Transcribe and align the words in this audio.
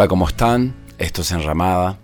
Hola, 0.00 0.08
¿cómo 0.08 0.26
están? 0.26 0.74
Esto 0.96 1.20
es 1.20 1.30
Enramada. 1.30 1.98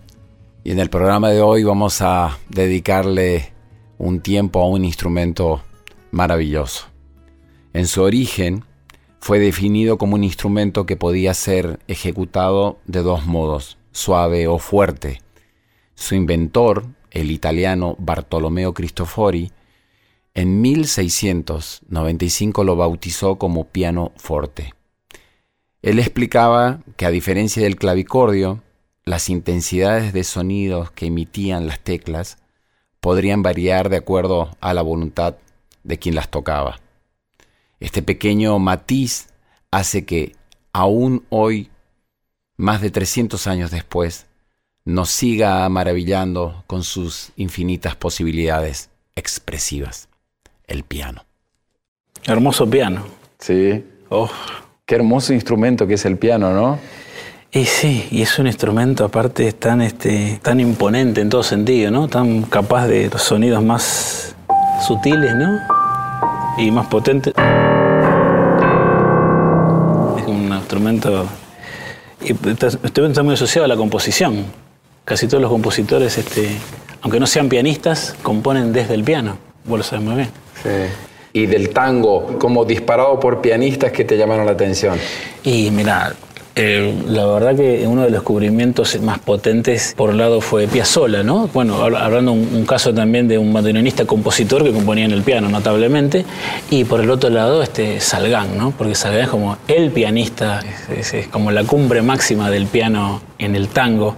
Y 0.62 0.70
en 0.70 0.80
el 0.80 0.90
programa 0.90 1.30
de 1.30 1.40
hoy 1.40 1.64
vamos 1.64 2.02
a 2.02 2.36
dedicarle 2.50 3.54
un 3.96 4.20
tiempo 4.20 4.60
a 4.60 4.68
un 4.68 4.84
instrumento 4.84 5.62
maravilloso. 6.10 6.88
En 7.72 7.86
su 7.86 8.02
origen 8.02 8.66
fue 9.18 9.38
definido 9.38 9.96
como 9.96 10.16
un 10.16 10.24
instrumento 10.24 10.84
que 10.84 10.98
podía 10.98 11.32
ser 11.32 11.80
ejecutado 11.88 12.80
de 12.84 13.00
dos 13.00 13.24
modos, 13.24 13.78
suave 13.92 14.46
o 14.46 14.58
fuerte. 14.58 15.22
Su 15.94 16.16
inventor, 16.16 16.84
el 17.12 17.30
italiano 17.30 17.96
Bartolomeo 17.98 18.74
Cristofori, 18.74 19.52
en 20.34 20.60
1695 20.60 22.62
lo 22.62 22.76
bautizó 22.76 23.36
como 23.36 23.64
piano 23.64 24.12
forte. 24.16 24.74
Él 25.86 26.00
explicaba 26.00 26.80
que 26.96 27.06
a 27.06 27.12
diferencia 27.12 27.62
del 27.62 27.76
clavicordio, 27.76 28.60
las 29.04 29.28
intensidades 29.28 30.12
de 30.12 30.24
sonidos 30.24 30.90
que 30.90 31.06
emitían 31.06 31.68
las 31.68 31.78
teclas 31.78 32.38
podrían 32.98 33.44
variar 33.44 33.88
de 33.88 33.98
acuerdo 33.98 34.50
a 34.60 34.74
la 34.74 34.82
voluntad 34.82 35.36
de 35.84 35.96
quien 35.96 36.16
las 36.16 36.28
tocaba. 36.28 36.80
Este 37.78 38.02
pequeño 38.02 38.58
matiz 38.58 39.28
hace 39.70 40.04
que 40.04 40.34
aún 40.72 41.24
hoy, 41.28 41.70
más 42.56 42.80
de 42.80 42.90
300 42.90 43.46
años 43.46 43.70
después, 43.70 44.26
nos 44.84 45.10
siga 45.10 45.68
maravillando 45.68 46.64
con 46.66 46.82
sus 46.82 47.30
infinitas 47.36 47.94
posibilidades 47.94 48.90
expresivas. 49.14 50.08
El 50.66 50.82
piano. 50.82 51.24
Hermoso 52.24 52.68
piano. 52.68 53.06
Sí. 53.38 53.84
Oh, 54.08 54.28
Qué 54.88 54.94
hermoso 54.94 55.34
instrumento 55.34 55.88
que 55.88 55.94
es 55.94 56.04
el 56.04 56.16
piano, 56.16 56.52
¿no? 56.52 56.78
Y 57.50 57.64
sí, 57.64 58.06
y 58.12 58.22
es 58.22 58.38
un 58.38 58.46
instrumento 58.46 59.04
aparte 59.04 59.52
tan, 59.52 59.80
este, 59.80 60.38
tan 60.40 60.60
imponente 60.60 61.20
en 61.20 61.28
todo 61.28 61.42
sentido, 61.42 61.90
¿no? 61.90 62.06
Tan 62.06 62.42
capaz 62.42 62.86
de 62.86 63.10
los 63.10 63.20
sonidos 63.20 63.64
más 63.64 64.36
sutiles, 64.86 65.34
¿no? 65.34 65.58
Y 66.58 66.70
más 66.70 66.86
potentes. 66.86 67.34
Es 70.18 70.26
un 70.28 70.52
instrumento... 70.52 71.26
Y 72.22 72.30
está, 72.48 72.68
está 72.68 73.22
muy 73.24 73.34
asociado 73.34 73.64
a 73.64 73.68
la 73.68 73.76
composición. 73.76 74.44
Casi 75.04 75.26
todos 75.26 75.42
los 75.42 75.50
compositores, 75.50 76.16
este, 76.16 76.48
aunque 77.02 77.18
no 77.18 77.26
sean 77.26 77.48
pianistas, 77.48 78.14
componen 78.22 78.72
desde 78.72 78.94
el 78.94 79.02
piano. 79.02 79.36
Vos 79.64 79.78
lo 79.78 79.84
sabes 79.84 80.04
muy 80.04 80.14
bien. 80.14 80.28
Sí. 80.62 81.05
Y 81.36 81.46
del 81.46 81.70
tango, 81.70 82.38
como 82.38 82.64
disparado 82.64 83.20
por 83.20 83.40
pianistas 83.40 83.92
que 83.92 84.04
te 84.04 84.16
llamaron 84.16 84.46
la 84.46 84.52
atención. 84.52 84.98
Y 85.44 85.70
mira, 85.70 86.14
eh, 86.58 86.94
la 87.08 87.26
verdad 87.26 87.54
que 87.54 87.86
uno 87.86 88.04
de 88.04 88.08
los 88.08 88.20
descubrimientos 88.20 88.98
más 89.02 89.18
potentes 89.18 89.92
por 89.94 90.08
un 90.08 90.16
lado 90.16 90.40
fue 90.40 90.66
Piazzolla, 90.66 91.22
¿no? 91.22 91.50
Bueno, 91.52 91.84
hablando 91.84 92.32
un, 92.32 92.48
un 92.54 92.64
caso 92.64 92.94
también 92.94 93.28
de 93.28 93.36
un 93.36 93.52
bandoneonista 93.52 94.06
compositor 94.06 94.64
que 94.64 94.72
componía 94.72 95.04
en 95.04 95.10
el 95.10 95.20
piano 95.20 95.50
notablemente, 95.50 96.24
y 96.70 96.84
por 96.84 97.00
el 97.00 97.10
otro 97.10 97.28
lado 97.28 97.62
este 97.62 98.00
Salgán, 98.00 98.56
¿no? 98.56 98.70
Porque 98.70 98.94
Salgán 98.94 99.24
es 99.24 99.28
como 99.28 99.58
el 99.68 99.90
pianista, 99.90 100.62
es, 100.88 101.28
como 101.28 101.50
la 101.50 101.64
cumbre 101.64 102.00
máxima 102.00 102.50
del 102.50 102.64
piano 102.66 103.20
en 103.38 103.54
el 103.54 103.68
tango 103.68 104.16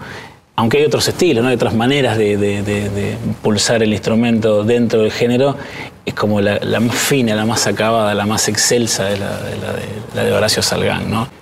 aunque 0.54 0.78
hay 0.78 0.84
otros 0.86 1.06
estilos, 1.06 1.44
¿no? 1.44 1.50
hay 1.50 1.54
otras 1.54 1.72
maneras 1.72 2.18
de, 2.18 3.16
pulsar 3.42 3.80
el 3.84 3.92
instrumento 3.92 4.64
dentro 4.64 5.02
del 5.02 5.12
género, 5.12 5.56
es 6.08 6.14
como 6.14 6.40
la, 6.40 6.58
la 6.60 6.80
más 6.80 6.96
fina, 6.96 7.34
la 7.34 7.44
más 7.44 7.66
acabada, 7.66 8.14
la 8.14 8.26
más 8.26 8.48
excelsa 8.48 9.04
de 9.04 9.18
la 9.18 9.38
de, 9.38 9.56
la 10.14 10.24
de 10.24 10.32
Horacio 10.32 10.62
Salgán. 10.62 11.10
¿no? 11.10 11.37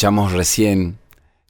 Escuchamos 0.00 0.32
recién 0.32 0.98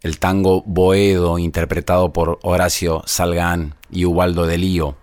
el 0.02 0.18
tango 0.18 0.64
Boedo 0.66 1.38
interpretado 1.38 2.12
por 2.12 2.40
Horacio 2.42 3.04
Salgán 3.06 3.76
y 3.92 4.06
Ubaldo 4.06 4.44
de 4.44 4.58
Lío. 4.58 4.96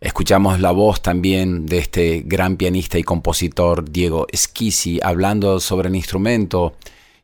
Escuchamos 0.00 0.58
la 0.58 0.72
voz 0.72 1.00
también 1.00 1.66
de 1.66 1.78
este 1.78 2.24
gran 2.26 2.56
pianista 2.56 2.98
y 2.98 3.04
compositor 3.04 3.88
Diego 3.88 4.26
Esquisi 4.32 4.98
hablando 5.04 5.60
sobre 5.60 5.88
el 5.88 5.94
instrumento 5.94 6.74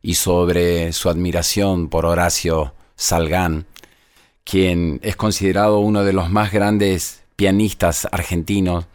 y 0.01 0.13
sobre 0.13 0.93
su 0.93 1.09
admiración 1.09 1.89
por 1.89 2.05
Horacio 2.05 2.73
Salgán, 2.95 3.65
quien 4.45 5.01
es 5.03 5.17
considerado 5.17 5.79
uno 5.79 6.05
de 6.05 6.13
los 6.13 6.29
más 6.29 6.53
grandes 6.53 7.23
pianistas 7.35 8.07
argentinos 8.13 8.85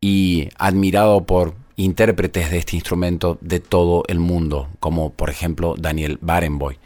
y 0.00 0.48
admirado 0.58 1.24
por 1.24 1.54
intérpretes 1.76 2.50
de 2.50 2.58
este 2.58 2.76
instrumento 2.76 3.38
de 3.40 3.60
todo 3.60 4.04
el 4.08 4.20
mundo, 4.20 4.68
como 4.80 5.10
por 5.10 5.30
ejemplo 5.30 5.74
Daniel 5.78 6.18
Barenboim. 6.20 6.78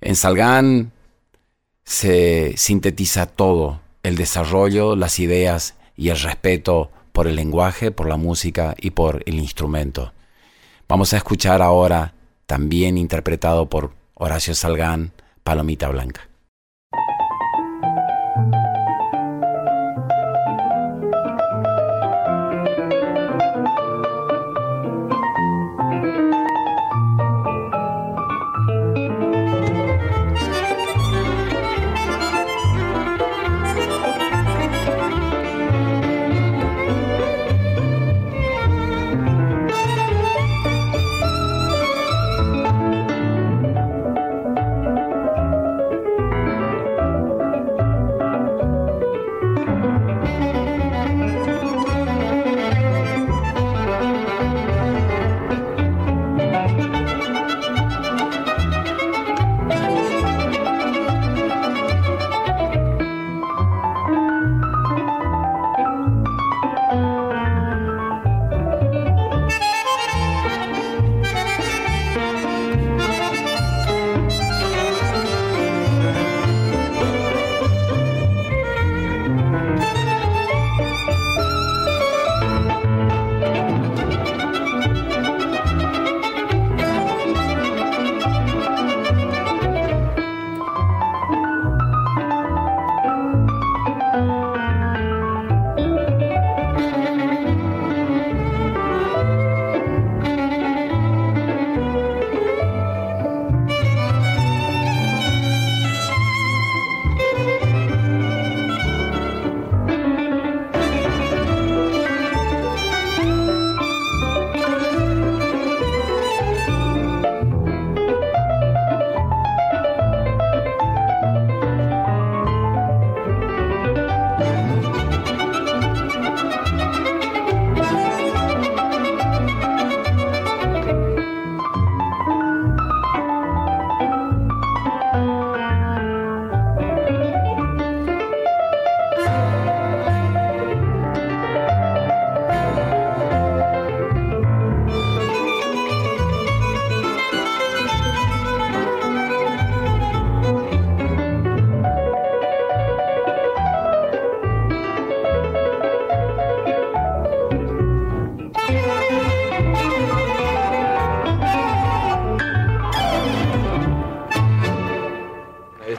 En 0.00 0.16
Salgán 0.16 0.92
se 1.84 2.54
sintetiza 2.56 3.26
todo, 3.26 3.80
el 4.02 4.16
desarrollo, 4.16 4.96
las 4.96 5.18
ideas 5.18 5.76
y 5.96 6.08
el 6.08 6.18
respeto 6.18 6.90
por 7.12 7.26
el 7.26 7.36
lenguaje, 7.36 7.90
por 7.90 8.08
la 8.08 8.16
música 8.16 8.74
y 8.80 8.90
por 8.90 9.22
el 9.26 9.38
instrumento. 9.38 10.12
Vamos 10.88 11.12
a 11.12 11.18
escuchar 11.18 11.62
ahora, 11.62 12.14
también 12.46 12.98
interpretado 12.98 13.68
por 13.68 13.92
Horacio 14.14 14.54
Salgán, 14.54 15.12
Palomita 15.44 15.88
Blanca. 15.88 16.31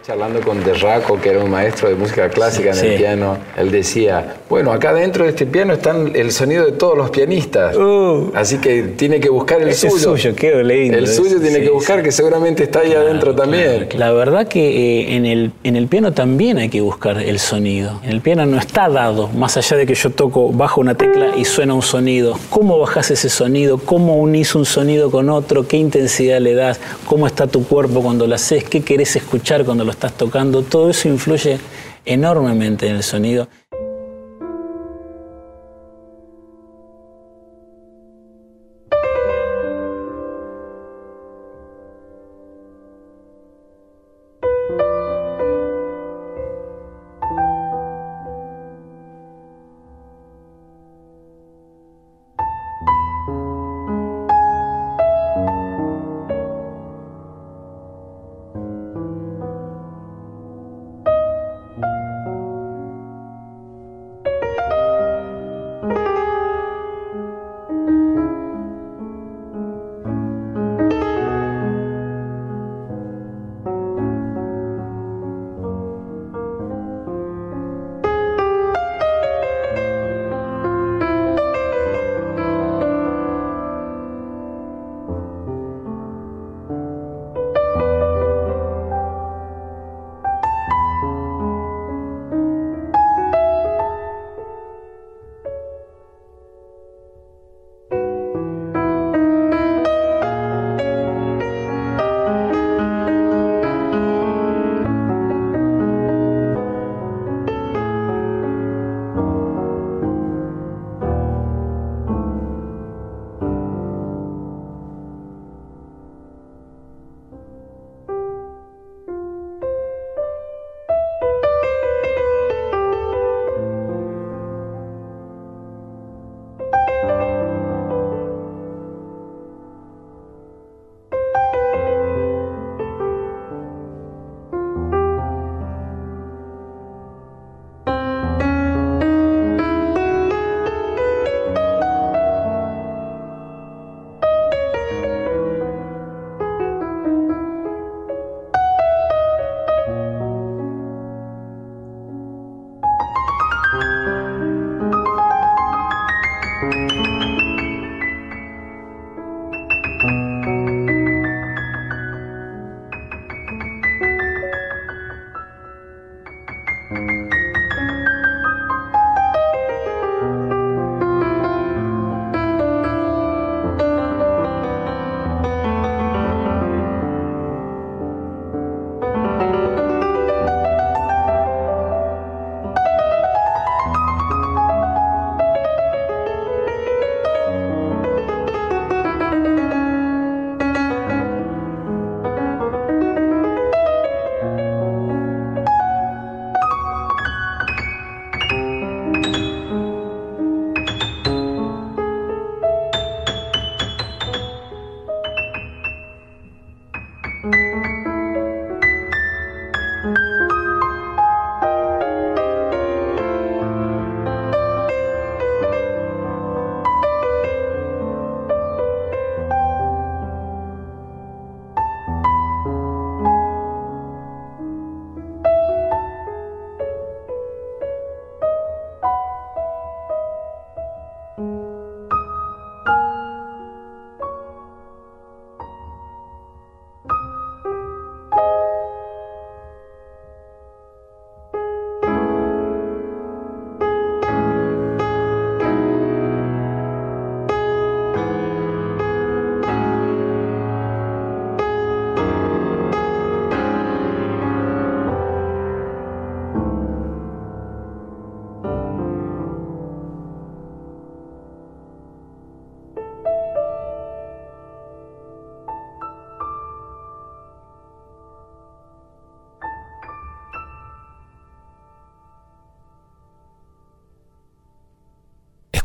Hablando 0.07 0.41
con 0.41 0.63
Derraco, 0.63 1.19
que 1.19 1.29
era 1.29 1.39
un 1.39 1.51
maestro 1.51 1.89
de 1.89 1.95
música 1.95 2.29
clásica 2.29 2.71
en 2.71 2.85
el 2.85 2.97
piano, 2.97 3.37
él 3.57 3.71
decía, 3.71 4.37
bueno, 4.49 4.71
acá 4.71 4.93
dentro 4.93 5.23
de 5.23 5.31
este 5.31 5.45
piano 5.45 5.73
está 5.73 5.91
el 5.91 6.31
sonido 6.31 6.65
de 6.65 6.71
todos 6.73 6.97
los 6.97 7.09
pianistas, 7.09 7.75
uh. 7.75 8.31
así 8.35 8.57
que 8.57 8.83
tiene 8.83 9.19
que 9.19 9.29
buscar 9.29 9.61
el 9.61 9.73
suyo. 9.73 9.97
suyo 9.97 10.35
qué 10.35 10.63
lindo. 10.63 10.97
El 10.97 11.07
suyo 11.07 11.39
tiene 11.39 11.61
que 11.61 11.69
buscar, 11.69 12.01
que 12.01 12.11
seguramente 12.11 12.63
está 12.63 12.79
ahí 12.79 12.93
adentro 12.93 13.35
también. 13.35 13.89
La 13.95 14.11
verdad 14.11 14.47
que 14.47 15.01
eh, 15.01 15.15
en, 15.15 15.25
el, 15.25 15.51
en 15.63 15.75
el 15.75 15.87
piano 15.87 16.11
también 16.11 16.57
hay 16.57 16.69
que 16.69 16.81
buscar 16.81 17.17
el 17.17 17.39
sonido. 17.39 17.99
En 18.03 18.11
el 18.11 18.21
piano 18.21 18.45
no 18.45 18.57
está 18.57 18.89
dado, 18.89 19.29
más 19.29 19.57
allá 19.57 19.77
de 19.77 19.85
que 19.85 19.95
yo 19.95 20.09
toco, 20.09 20.51
bajo 20.51 20.81
una 20.81 20.95
tecla 20.95 21.35
y 21.37 21.45
suena 21.45 21.73
un 21.73 21.81
sonido. 21.81 22.37
¿Cómo 22.49 22.79
bajas 22.79 23.11
ese 23.11 23.29
sonido? 23.29 23.77
¿Cómo 23.77 24.17
unís 24.17 24.55
un 24.55 24.65
sonido 24.65 25.11
con 25.11 25.29
otro? 25.29 25.67
¿Qué 25.67 25.77
intensidad 25.77 26.39
le 26.39 26.55
das? 26.55 26.79
¿Cómo 27.05 27.27
está 27.27 27.47
tu 27.47 27.65
cuerpo 27.65 28.01
cuando 28.01 28.27
lo 28.27 28.35
haces? 28.35 28.63
¿Qué 28.63 28.81
querés 28.81 29.15
escuchar 29.15 29.65
cuando 29.65 29.82
lo 29.83 29.91
estás 29.91 30.13
tocando, 30.13 30.61
todo 30.61 30.89
eso 30.89 31.07
influye 31.07 31.59
enormemente 32.05 32.87
en 32.87 32.95
el 32.95 33.03
sonido. 33.03 33.47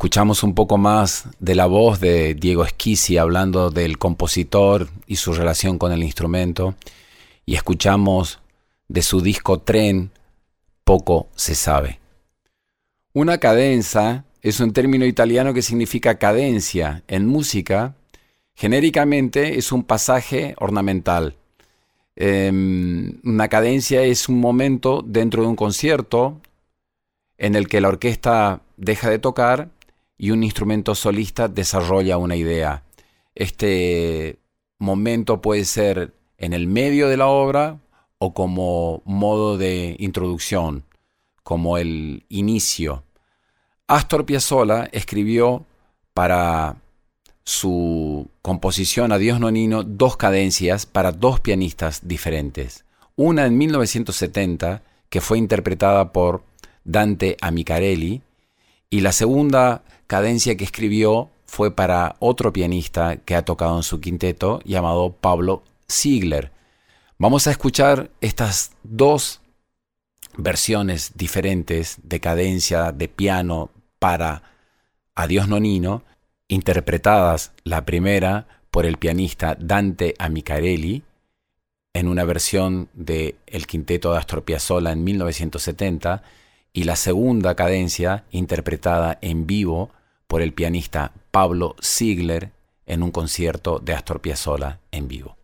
Escuchamos 0.08 0.42
un 0.42 0.54
poco 0.54 0.78
más 0.78 1.28
de 1.38 1.54
la 1.54 1.66
voz 1.66 2.00
de 2.00 2.32
Diego 2.32 2.64
Esquisi 2.64 3.18
hablando 3.18 3.68
del 3.68 3.98
compositor 3.98 4.88
y 5.06 5.16
su 5.16 5.34
relación 5.34 5.76
con 5.76 5.92
el 5.92 6.02
instrumento, 6.02 6.76
y 7.44 7.56
escuchamos 7.56 8.40
de 8.88 9.02
su 9.02 9.20
disco 9.20 9.58
Tren, 9.58 10.10
Poco 10.82 11.28
se 11.34 11.54
sabe. 11.54 11.98
Una 13.12 13.36
cadenza 13.36 14.24
es 14.40 14.60
un 14.60 14.72
término 14.72 15.04
italiano 15.04 15.52
que 15.52 15.60
significa 15.60 16.16
cadencia. 16.16 17.02
En 17.06 17.26
música, 17.26 17.94
genéricamente 18.54 19.58
es 19.58 19.72
un 19.72 19.82
pasaje 19.82 20.54
ornamental. 20.58 21.36
Em, 22.16 23.20
una 23.24 23.48
cadencia 23.48 24.00
es 24.04 24.30
un 24.30 24.40
momento 24.40 25.04
dentro 25.06 25.42
de 25.42 25.48
un 25.48 25.56
concierto 25.56 26.40
en 27.36 27.56
el 27.56 27.68
que 27.68 27.82
la 27.82 27.88
orquesta 27.88 28.62
deja 28.78 29.10
de 29.10 29.18
tocar 29.18 29.68
y 30.18 30.32
un 30.32 30.42
instrumento 30.42 30.94
solista 30.96 31.48
desarrolla 31.48 32.18
una 32.18 32.36
idea. 32.36 32.82
Este 33.34 34.40
momento 34.78 35.40
puede 35.40 35.64
ser 35.64 36.12
en 36.36 36.52
el 36.52 36.66
medio 36.66 37.08
de 37.08 37.16
la 37.16 37.28
obra 37.28 37.78
o 38.18 38.34
como 38.34 39.00
modo 39.04 39.56
de 39.56 39.94
introducción, 40.00 40.84
como 41.44 41.78
el 41.78 42.24
inicio. 42.28 43.04
Astor 43.86 44.26
Piazzolla 44.26 44.88
escribió 44.92 45.64
para 46.12 46.76
su 47.44 48.28
composición 48.42 49.12
Adiós 49.12 49.40
Nonino 49.40 49.84
dos 49.84 50.16
cadencias 50.16 50.84
para 50.84 51.12
dos 51.12 51.40
pianistas 51.40 52.06
diferentes. 52.06 52.84
Una 53.16 53.46
en 53.46 53.56
1970, 53.56 54.82
que 55.08 55.20
fue 55.20 55.38
interpretada 55.38 56.12
por 56.12 56.42
Dante 56.84 57.36
Amicarelli, 57.40 58.20
y 58.90 59.00
la 59.00 59.12
segunda 59.12 59.82
cadencia 60.08 60.56
que 60.56 60.64
escribió 60.64 61.30
fue 61.46 61.70
para 61.70 62.16
otro 62.18 62.52
pianista 62.52 63.18
que 63.18 63.36
ha 63.36 63.44
tocado 63.44 63.76
en 63.76 63.82
su 63.84 64.00
quinteto 64.00 64.60
llamado 64.64 65.12
Pablo 65.12 65.62
Ziegler. 65.90 66.50
Vamos 67.18 67.46
a 67.46 67.52
escuchar 67.52 68.10
estas 68.20 68.72
dos 68.82 69.40
versiones 70.36 71.12
diferentes 71.14 71.98
de 72.02 72.20
cadencia 72.20 72.90
de 72.90 73.08
piano 73.08 73.70
para 73.98 74.42
Adiós 75.14 75.46
Nonino, 75.46 76.02
interpretadas 76.48 77.52
la 77.64 77.84
primera 77.84 78.46
por 78.70 78.86
el 78.86 78.96
pianista 78.96 79.56
Dante 79.58 80.14
Amicarelli 80.18 81.02
en 81.92 82.08
una 82.08 82.24
versión 82.24 82.88
de 82.94 83.36
El 83.46 83.66
Quinteto 83.66 84.12
de 84.12 84.18
Astor 84.18 84.44
Piazzolla 84.44 84.92
en 84.92 85.04
1970 85.04 86.22
y 86.72 86.84
la 86.84 86.96
segunda 86.96 87.54
cadencia 87.56 88.24
interpretada 88.30 89.18
en 89.20 89.46
vivo 89.46 89.90
por 90.28 90.42
el 90.42 90.52
pianista 90.52 91.12
Pablo 91.32 91.74
Ziegler 91.82 92.52
en 92.86 93.02
un 93.02 93.10
concierto 93.10 93.80
de 93.80 93.94
Astor 93.94 94.20
Piazzolla 94.20 94.78
en 94.92 95.08
vivo. 95.08 95.37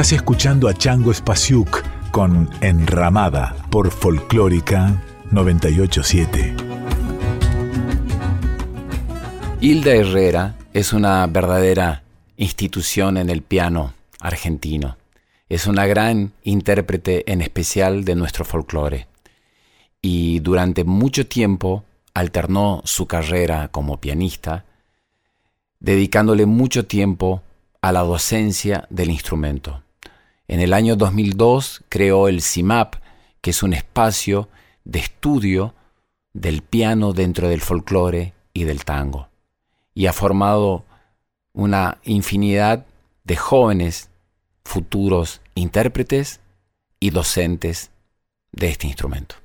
Estás 0.00 0.14
escuchando 0.14 0.66
a 0.66 0.72
Chango 0.72 1.12
Spasiuk 1.12 1.82
con 2.10 2.48
Enramada 2.62 3.54
por 3.70 3.90
Folclórica 3.90 4.98
987. 5.30 6.56
Hilda 9.60 9.94
Herrera 9.94 10.56
es 10.72 10.94
una 10.94 11.26
verdadera 11.26 12.02
institución 12.38 13.18
en 13.18 13.28
el 13.28 13.42
piano 13.42 13.92
argentino. 14.20 14.96
Es 15.50 15.66
una 15.66 15.84
gran 15.84 16.32
intérprete 16.44 17.30
en 17.30 17.42
especial 17.42 18.06
de 18.06 18.14
nuestro 18.14 18.46
folclore. 18.46 19.06
Y 20.00 20.40
durante 20.40 20.84
mucho 20.84 21.26
tiempo 21.26 21.84
alternó 22.14 22.80
su 22.86 23.04
carrera 23.06 23.68
como 23.68 24.00
pianista, 24.00 24.64
dedicándole 25.78 26.46
mucho 26.46 26.86
tiempo 26.86 27.42
a 27.82 27.92
la 27.92 28.00
docencia 28.00 28.86
del 28.88 29.10
instrumento. 29.10 29.82
En 30.50 30.58
el 30.58 30.72
año 30.72 30.96
2002 30.96 31.84
creó 31.88 32.26
el 32.26 32.42
CIMAP, 32.42 32.96
que 33.40 33.50
es 33.50 33.62
un 33.62 33.72
espacio 33.72 34.48
de 34.82 34.98
estudio 34.98 35.74
del 36.32 36.62
piano 36.62 37.12
dentro 37.12 37.48
del 37.48 37.60
folclore 37.60 38.32
y 38.52 38.64
del 38.64 38.84
tango. 38.84 39.28
Y 39.94 40.06
ha 40.06 40.12
formado 40.12 40.82
una 41.52 41.98
infinidad 42.02 42.84
de 43.22 43.36
jóvenes 43.36 44.10
futuros 44.64 45.40
intérpretes 45.54 46.40
y 46.98 47.10
docentes 47.10 47.92
de 48.50 48.70
este 48.70 48.88
instrumento. 48.88 49.36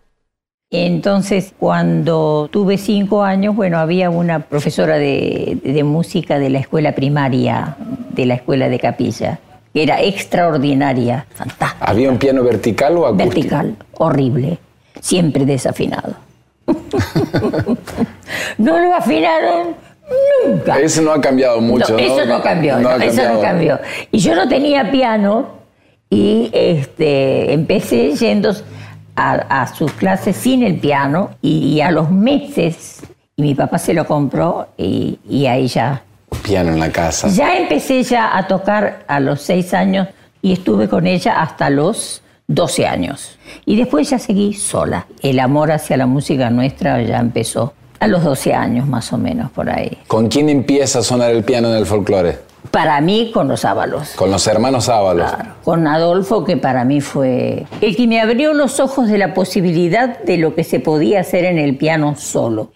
Entonces, 0.71 1.53
cuando 1.59 2.49
tuve 2.51 2.79
cinco 2.79 3.21
años, 3.21 3.55
bueno, 3.55 3.77
había 3.77 4.09
una 4.09 4.39
profesora 4.39 4.95
de, 4.95 5.83
música 5.85 6.39
de 6.39 6.49
la 6.49 6.57
escuela 6.57 6.95
primaria, 6.95 7.77
de 8.09 8.25
la 8.25 8.33
escuela 8.33 8.69
de 8.69 8.79
capilla, 8.79 9.39
era 9.75 10.01
extraordinaria, 10.01 11.25
fantástica. 11.33 11.85
¿Había 11.85 12.09
un 12.09 12.17
piano 12.17 12.43
vertical 12.43 12.97
o 12.97 13.05
acústico? 13.05 13.29
Vertical, 13.29 13.75
horrible, 13.97 14.57
siempre 15.01 15.45
desafinado. 15.45 16.15
no 18.57 18.79
lo 18.79 18.95
afinaron 18.95 19.75
nunca. 20.45 20.79
Eso 20.79 21.01
no 21.01 21.11
ha 21.11 21.21
cambiado 21.21 21.59
mucho. 21.59 21.97
Eso 21.97 22.25
no 22.25 22.41
cambió, 22.41 22.77
eso 22.99 23.33
no 23.33 23.41
cambió. 23.41 23.79
Y 24.11 24.19
yo 24.19 24.33
no 24.33 24.47
tenía 24.47 24.89
piano 24.89 25.47
y 26.09 26.49
este, 26.53 27.53
empecé 27.53 28.15
yendo 28.15 28.55
a, 29.15 29.67
sus 29.75 29.91
clases 29.93 30.37
sin 30.37 30.63
el 30.63 30.79
piano 30.79 31.31
y, 31.41 31.81
a 31.81 31.91
los 31.91 32.11
meses, 32.11 33.01
y 33.35 33.41
mi 33.41 33.55
papá 33.55 33.77
se 33.77 33.93
lo 33.93 34.05
compró 34.05 34.69
y, 34.77 35.19
y 35.27 35.45
ahí 35.47 35.67
ya... 35.67 36.01
Piano 36.43 36.71
en 36.71 36.79
la 36.79 36.91
casa. 36.91 37.27
Ya 37.29 37.57
empecé 37.57 38.03
ya 38.03 38.37
a 38.37 38.47
tocar 38.47 39.03
a 39.07 39.19
los 39.19 39.41
seis 39.41 39.73
años 39.73 40.07
y 40.41 40.53
estuve 40.53 40.87
con 40.87 41.07
ella 41.07 41.41
hasta 41.41 41.69
los 41.69 42.21
12 42.47 42.85
años. 42.85 43.37
Y 43.65 43.75
después 43.75 44.09
ya 44.09 44.19
seguí 44.19 44.53
sola. 44.53 45.07
El 45.21 45.39
amor 45.39 45.71
hacia 45.71 45.97
la 45.97 46.05
música 46.05 46.49
nuestra 46.49 47.01
ya 47.01 47.19
empezó 47.19 47.73
a 47.99 48.07
los 48.07 48.23
12 48.23 48.53
años 48.53 48.87
más 48.87 49.11
o 49.13 49.17
menos 49.17 49.51
por 49.51 49.69
ahí. 49.69 49.97
¿Con 50.07 50.27
quién 50.27 50.49
empieza 50.49 50.99
a 50.99 51.03
sonar 51.03 51.31
el 51.31 51.43
piano 51.43 51.69
en 51.69 51.77
el 51.77 51.85
folclore? 51.85 52.39
Para 52.71 52.99
mí, 52.99 53.31
con 53.33 53.47
los 53.47 53.63
Ábalos. 53.63 54.09
Con 54.15 54.31
los 54.31 54.45
hermanos 54.47 54.89
Ábalos. 54.89 55.31
Claro. 55.31 55.51
Con 55.63 55.87
Adolfo, 55.87 56.43
que 56.43 56.57
para 56.57 56.83
mí 56.83 56.99
fue 56.99 57.65
el 57.81 57.95
que 57.95 58.07
me 58.07 58.19
abrió 58.19 58.53
los 58.53 58.79
ojos 58.79 59.07
de 59.07 59.17
la 59.17 59.33
posibilidad 59.33 60.19
de 60.19 60.37
lo 60.37 60.55
que 60.55 60.63
se 60.63 60.79
podía 60.79 61.21
hacer 61.21 61.45
en 61.45 61.57
el 61.57 61.77
piano 61.77 62.15
solo. 62.15 62.71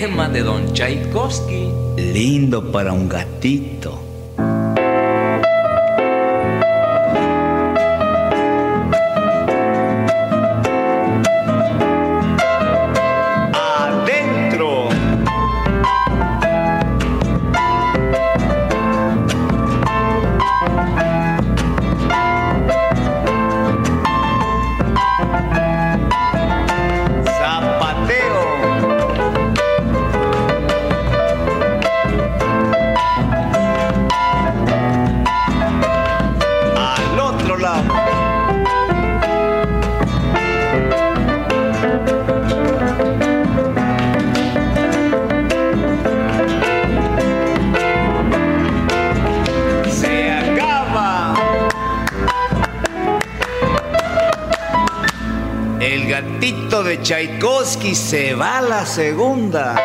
Tema 0.00 0.28
de 0.28 0.42
Don 0.42 0.72
Tchaikovsky? 0.72 1.68
Lindo 1.96 2.72
para 2.72 2.92
un 2.92 3.08
gatito. 3.08 3.83
El 55.94 56.08
gatito 56.08 56.82
de 56.82 57.00
Tchaikovsky 57.00 57.94
se 57.94 58.34
va 58.34 58.58
a 58.58 58.62
la 58.62 58.84
segunda. 58.84 59.76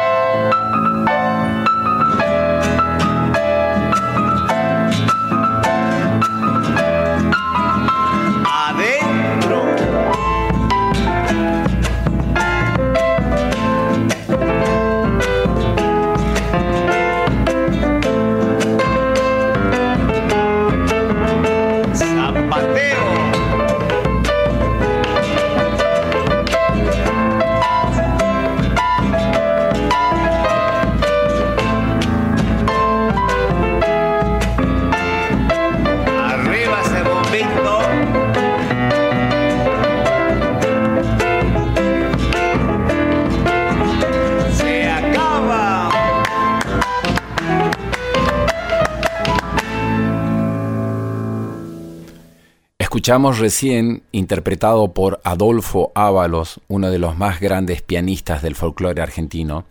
Escuchamos 53.00 53.40
recién, 53.40 54.04
interpretado 54.12 54.94
por 54.94 55.22
Adolfo 55.24 55.94
Ábalos, 55.96 56.60
uno 56.68 56.92
de 56.92 57.00
los 57.00 57.18
más 57.18 57.40
grandes 57.40 57.82
pianistas 57.82 58.42
del 58.42 58.56
folclore 58.56 59.02
argentino, 59.02 59.64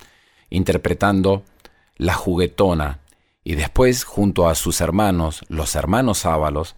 interpretando 0.49 1.43
La 1.99 2.15
Juguetona, 2.15 3.01
y 3.45 3.55
después, 3.55 4.05
junto 4.05 4.49
a 4.49 4.55
sus 4.55 4.81
hermanos, 4.81 5.45
los 5.49 5.75
hermanos 5.75 6.25
Ábalos, 6.25 6.75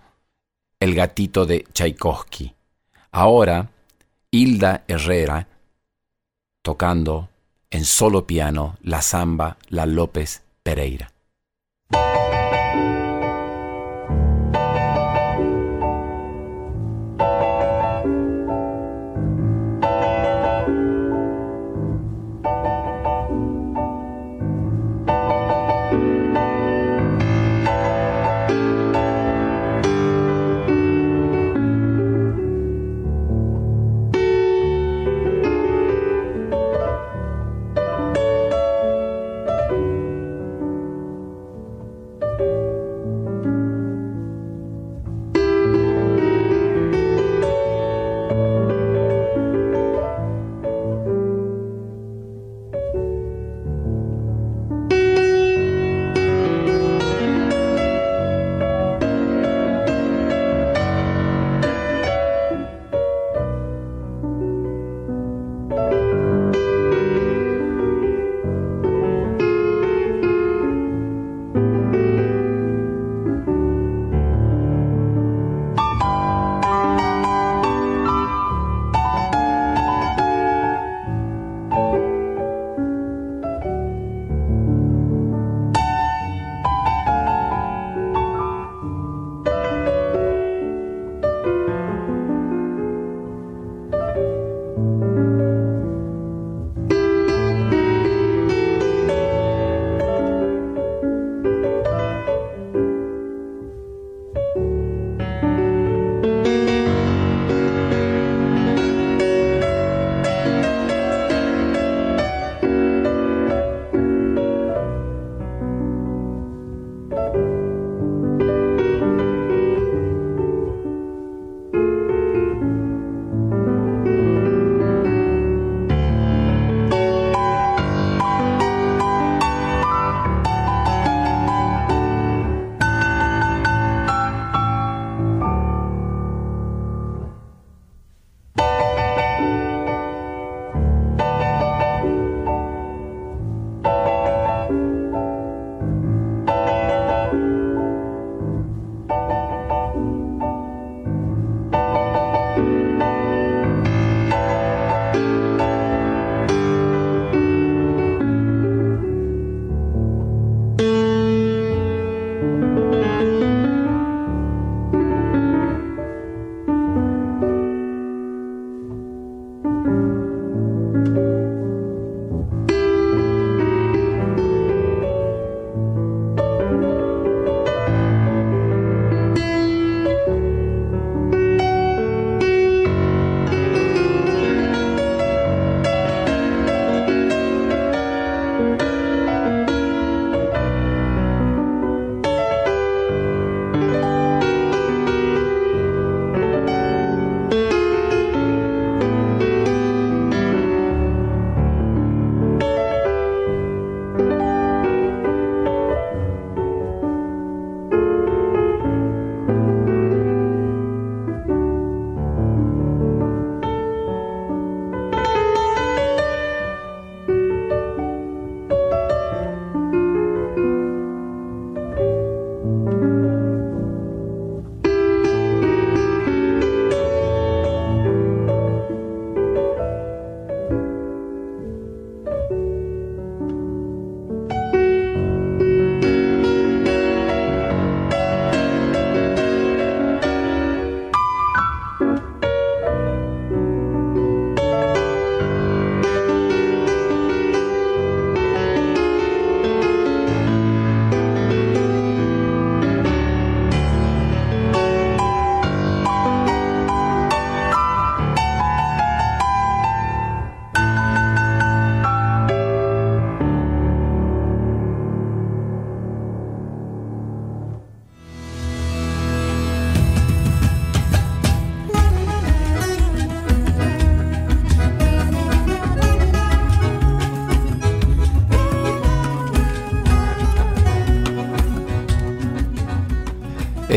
El 0.80 0.96
gatito 0.96 1.46
de 1.46 1.68
Tchaikovsky. 1.72 2.52
Ahora, 3.12 3.70
Hilda 4.32 4.82
Herrera, 4.88 5.46
tocando 6.62 7.28
en 7.70 7.84
solo 7.84 8.26
piano 8.26 8.76
la 8.82 9.02
samba 9.02 9.56
La 9.68 9.86
López 9.86 10.42
Pereira. 10.64 11.12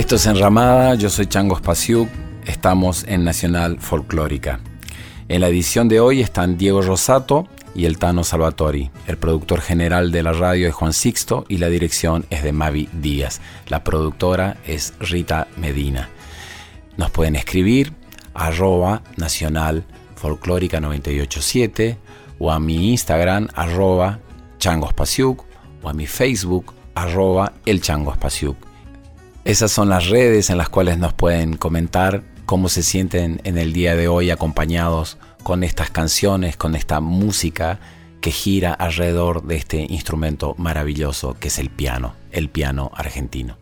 Esto 0.03 0.17
es 0.17 0.25
Enramada, 0.25 0.95
yo 0.95 1.09
soy 1.09 1.27
Chango 1.27 1.55
Spasiuk, 1.55 2.09
estamos 2.45 3.05
en 3.07 3.23
Nacional 3.23 3.79
Folclórica. 3.79 4.59
En 5.29 5.39
la 5.39 5.47
edición 5.47 5.87
de 5.87 6.01
hoy 6.01 6.19
están 6.19 6.57
Diego 6.57 6.81
Rosato 6.81 7.47
y 7.73 7.85
el 7.85 7.97
Tano 7.97 8.25
Salvatori. 8.25 8.91
El 9.07 9.15
productor 9.15 9.61
general 9.61 10.11
de 10.11 10.21
la 10.21 10.33
radio 10.33 10.67
es 10.67 10.75
Juan 10.75 10.91
Sixto 10.91 11.45
y 11.47 11.57
la 11.57 11.69
dirección 11.69 12.25
es 12.29 12.43
de 12.43 12.51
Mavi 12.51 12.89
Díaz. 12.91 13.39
La 13.69 13.85
productora 13.85 14.57
es 14.67 14.93
Rita 14.99 15.47
Medina. 15.55 16.09
Nos 16.97 17.09
pueden 17.09 17.37
escribir 17.37 17.93
arroba 18.33 19.03
nacional 19.15 19.85
folclórica 20.17 20.81
987 20.81 21.97
o 22.39 22.51
a 22.51 22.59
mi 22.59 22.89
Instagram 22.91 23.47
arroba 23.55 24.19
changospasiuk 24.59 25.45
o 25.81 25.87
a 25.87 25.93
mi 25.93 26.07
Facebook 26.07 26.73
arroba 26.93 27.53
el 27.65 27.79
esas 29.45 29.71
son 29.71 29.89
las 29.89 30.09
redes 30.09 30.49
en 30.49 30.57
las 30.57 30.69
cuales 30.69 30.97
nos 30.97 31.13
pueden 31.13 31.57
comentar 31.57 32.23
cómo 32.45 32.69
se 32.69 32.81
sienten 32.81 33.41
en 33.43 33.57
el 33.57 33.73
día 33.73 33.95
de 33.95 34.07
hoy 34.07 34.29
acompañados 34.29 35.17
con 35.43 35.63
estas 35.63 35.89
canciones, 35.89 36.55
con 36.55 36.75
esta 36.75 37.01
música 37.01 37.79
que 38.21 38.31
gira 38.31 38.73
alrededor 38.73 39.43
de 39.43 39.57
este 39.57 39.85
instrumento 39.89 40.55
maravilloso 40.57 41.35
que 41.39 41.49
es 41.49 41.59
el 41.59 41.69
piano, 41.69 42.15
el 42.31 42.49
piano 42.49 42.91
argentino. 42.95 43.57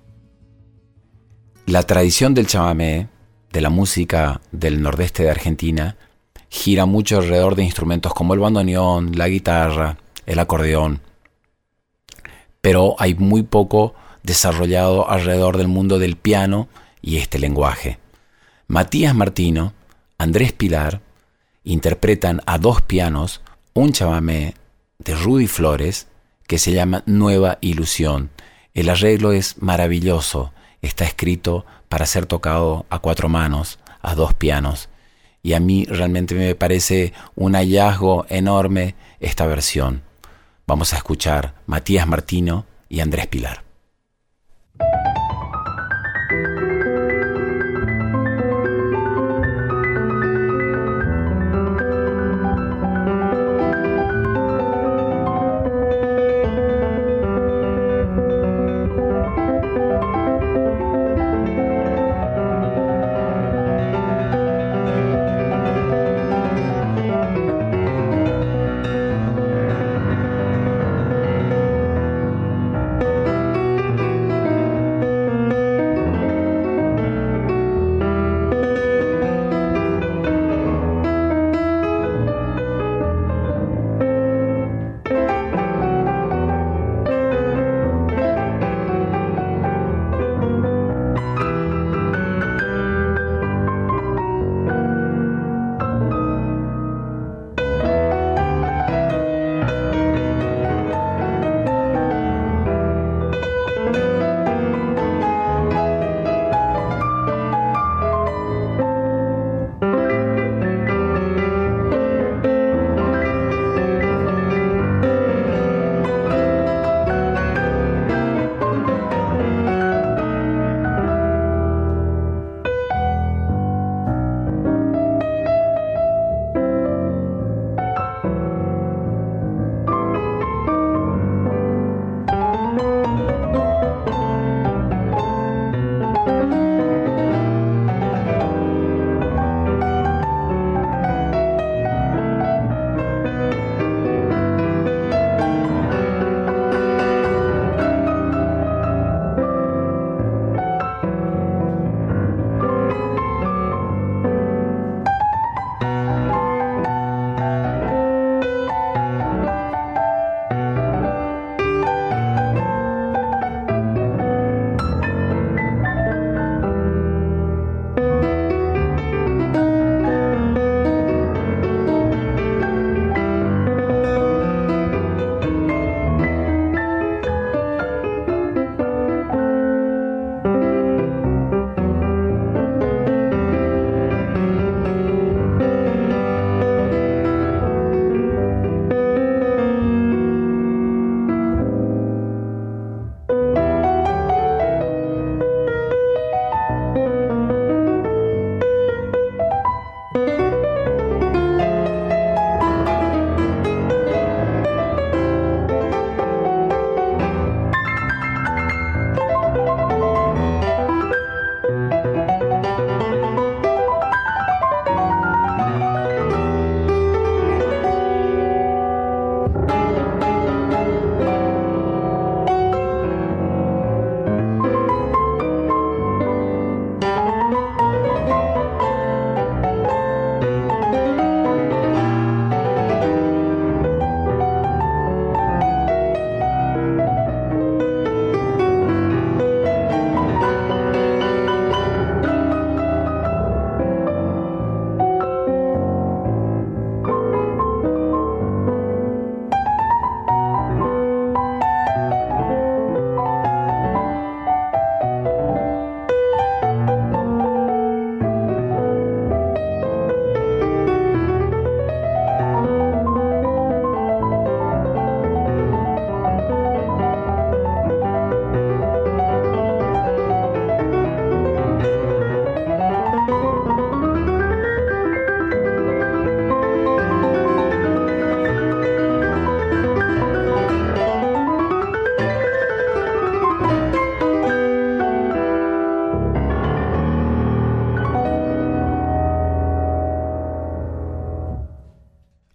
La 1.66 1.84
tradición 1.84 2.36
del 2.36 2.47
chamamé, 2.47 3.08
de 3.51 3.62
la 3.62 3.70
música 3.70 4.41
del 4.51 4.84
nordeste 4.84 5.24
de 5.24 5.32
Argentina, 5.32 5.97
gira 6.49 6.86
mucho 6.86 7.18
alrededor 7.18 7.55
de 7.55 7.64
instrumentos 7.64 8.14
como 8.14 8.36
el 8.36 8.39
bandoneón, 8.39 9.18
la 9.18 9.28
guitarra, 9.30 9.97
el 10.28 10.38
acordeón, 10.38 11.01
pero 12.62 12.95
hay 12.99 13.16
muy 13.16 13.41
poco 13.41 13.95
desarrollado 14.24 15.09
alrededor 15.09 15.57
del 15.57 15.67
mundo 15.67 15.99
del 15.99 16.15
piano 16.15 16.67
y 17.01 17.17
este 17.17 17.39
lenguaje. 17.39 17.99
Matías 18.67 19.15
Martino, 19.15 19.74
Andrés 20.17 20.53
Pilar, 20.53 21.01
interpretan 21.63 22.41
a 22.45 22.57
dos 22.57 22.82
pianos 22.82 23.41
un 23.74 23.93
chamamé 23.93 24.55
de 24.99 25.15
Rudy 25.15 25.47
Flores 25.47 26.07
que 26.47 26.57
se 26.57 26.74
llama 26.74 27.03
Nueva 27.05 27.57
Ilusión. 27.61 28.30
El 28.74 28.89
arreglo 28.89 29.32
es 29.32 29.61
maravilloso, 29.61 30.53
está 30.82 31.05
escrito 31.05 31.65
para 31.89 32.05
ser 32.05 32.26
tocado 32.26 32.86
a 32.89 32.99
cuatro 32.99 33.30
manos, 33.30 33.80
a 34.01 34.15
dos 34.15 34.34
pianos, 34.34 34.89
y 35.43 35.53
a 35.53 35.59
mí 35.59 35.86
realmente 35.86 36.36
me 36.36 36.55
parece 36.55 37.13
un 37.36 37.55
hallazgo 37.55 38.26
enorme 38.30 38.95
esta 39.19 39.45
versión. 39.45 40.03
Vamos 40.67 40.93
a 40.93 40.97
escuchar 40.97 41.55
Matías 41.65 42.07
Martino 42.07 42.65
y 42.88 42.99
Andrés 42.99 43.28
Pilar. 43.28 43.61
Thank 44.82 45.05
you. 45.05 45.20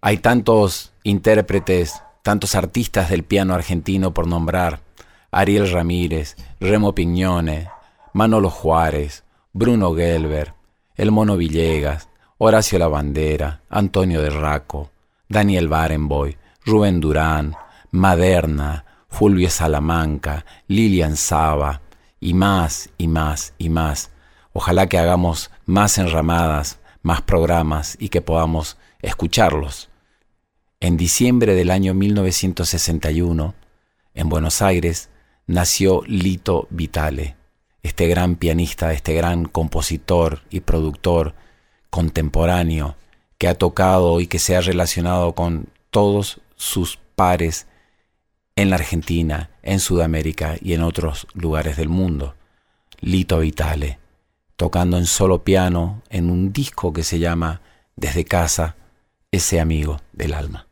Hay 0.07 0.19
tantos 0.19 0.93
intérpretes, 1.03 2.01
tantos 2.23 2.55
artistas 2.55 3.11
del 3.11 3.25
piano 3.25 3.55
argentino 3.55 4.15
por 4.15 4.29
nombrar. 4.29 4.79
Ariel 5.33 5.69
Ramírez, 5.69 6.37
Remo 6.61 6.95
Pignone, 6.95 7.71
Manolo 8.13 8.49
Juárez, 8.49 9.25
Bruno 9.53 9.97
Gelber, 9.97 10.55
El 10.95 11.11
Mono 11.11 11.37
Villegas, 11.37 12.09
Horacio 12.39 12.79
Lavandera, 12.79 13.63
Antonio 13.69 14.23
de 14.23 14.31
Raco, 14.31 14.93
Daniel 15.29 15.67
Barenboy, 15.67 16.37
Rubén 16.65 17.01
Durán, 17.01 17.57
Maderna, 17.91 18.85
Fulvio 19.09 19.51
Salamanca, 19.51 20.47
Lilian 20.69 21.17
Saba, 21.17 21.81
y 22.21 22.33
más 22.33 22.91
y 22.97 23.09
más 23.09 23.55
y 23.59 23.71
más. 23.71 24.13
Ojalá 24.53 24.87
que 24.87 24.99
hagamos 24.99 25.51
más 25.65 25.99
enramadas, 25.99 26.79
más 27.03 27.23
programas 27.23 27.97
y 27.99 28.09
que 28.09 28.21
podamos 28.21 28.77
escucharlos. 29.01 29.91
En 30.79 30.99
diciembre 30.99 31.55
del 31.55 31.71
año 31.71 31.95
1961, 31.95 33.55
en 34.13 34.29
Buenos 34.29 34.61
Aires, 34.61 35.09
nació 35.47 36.03
Lito 36.07 36.67
Vitale, 36.69 37.35
este 37.83 38.07
gran 38.09 38.37
pianista, 38.37 38.93
este 38.93 39.15
gran 39.15 39.47
compositor 39.47 40.43
y 40.51 40.61
productor 40.61 41.35
contemporáneo 41.89 42.95
que 43.39 43.49
ha 43.49 43.55
tocado 43.55 44.21
y 44.21 44.27
que 44.27 44.39
se 44.39 44.55
ha 44.55 44.61
relacionado 44.61 45.35
con 45.35 45.71
todos 45.91 46.43
sus 46.57 46.99
pares 47.15 47.67
en 48.55 48.69
la 48.69 48.77
Argentina, 48.77 49.49
en 49.63 49.81
Sudamérica 49.81 50.57
y 50.61 50.75
en 50.75 50.83
otros 50.83 51.27
lugares 51.33 51.79
del 51.79 51.89
mundo. 51.89 52.35
Lito 53.01 53.39
Vitale, 53.39 53.99
tocando 54.57 54.99
en 54.99 55.07
solo 55.07 55.43
piano 55.43 56.03
en 56.11 56.31
un 56.31 56.53
disco 56.53 56.93
que 56.93 57.03
se 57.03 57.19
llama 57.19 57.63
Desde 57.97 58.27
casa, 58.27 58.77
ese 59.31 59.61
amigo 59.61 60.01
del 60.13 60.35
alma. 60.35 60.66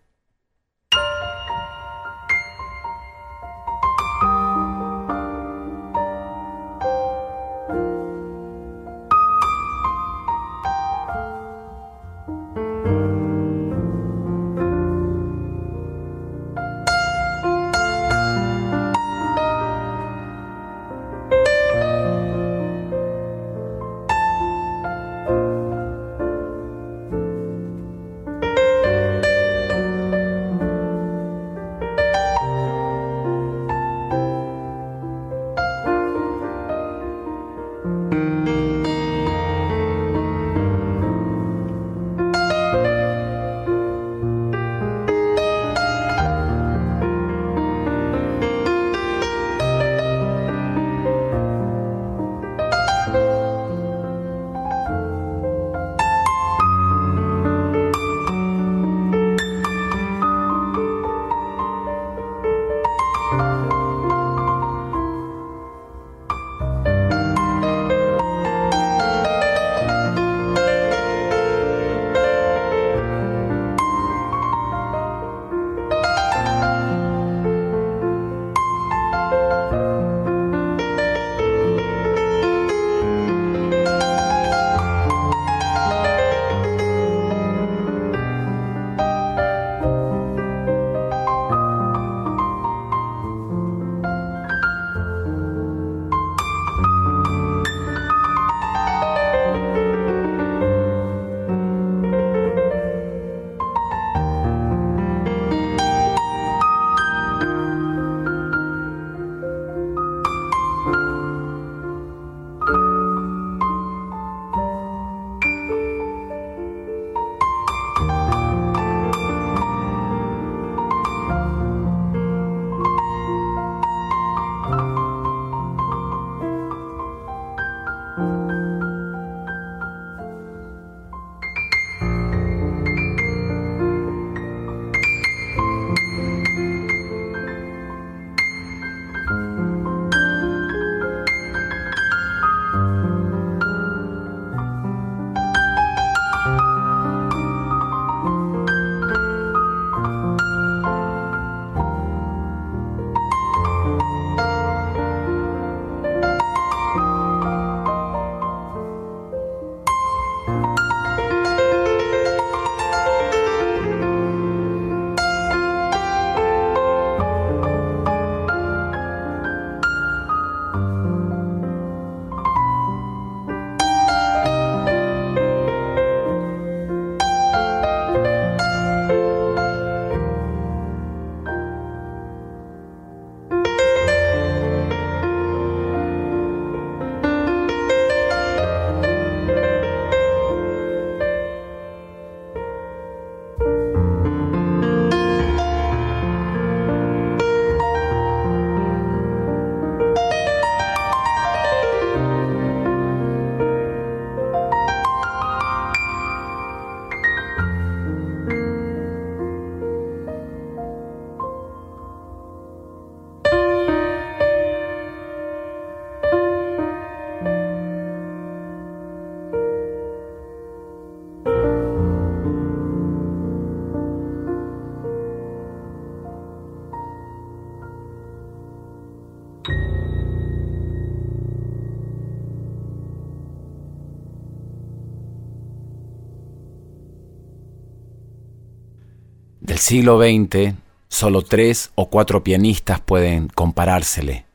Del 239.75 239.81
siglo 239.81 240.21
XX, 240.23 240.73
solo 241.09 241.43
tres 241.43 241.91
o 241.97 242.09
cuatro 242.09 242.45
pianistas 242.45 243.01
pueden 243.01 243.49
comparársele, 243.49 244.47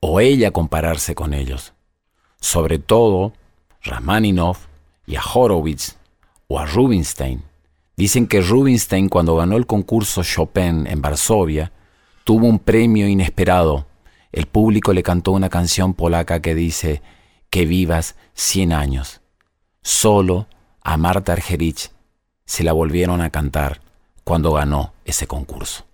o 0.00 0.20
ella 0.20 0.50
compararse 0.50 1.14
con 1.14 1.32
ellos. 1.32 1.72
Sobre 2.42 2.78
todo, 2.78 3.32
Rachmaninoff 3.82 4.66
y 5.06 5.16
a 5.16 5.22
Horowitz 5.22 5.96
o 6.46 6.58
a 6.58 6.66
Rubinstein. 6.66 7.42
Dicen 7.96 8.26
que 8.26 8.42
Rubinstein 8.42 9.08
cuando 9.08 9.34
ganó 9.34 9.56
el 9.56 9.64
concurso 9.64 10.22
Chopin 10.22 10.86
en 10.86 11.00
Varsovia 11.00 11.72
tuvo 12.24 12.46
un 12.46 12.58
premio 12.58 13.08
inesperado. 13.08 13.86
El 14.30 14.44
público 14.44 14.92
le 14.92 15.02
cantó 15.02 15.32
una 15.32 15.48
canción 15.48 15.94
polaca 15.94 16.42
que 16.42 16.54
dice 16.54 17.00
que 17.48 17.64
vivas 17.64 18.14
100 18.34 18.74
años. 18.74 19.22
Solo 19.80 20.48
a 20.82 20.98
Marta 20.98 21.32
Argerich 21.32 21.92
se 22.44 22.62
la 22.62 22.74
volvieron 22.74 23.22
a 23.22 23.30
cantar 23.30 23.88
cuando 24.30 24.52
ganó 24.52 24.92
ese 25.04 25.26
concurso. 25.26 25.84